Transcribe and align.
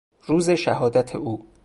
روز 0.27 0.49
شهادت 0.49 1.15
او 1.15 1.45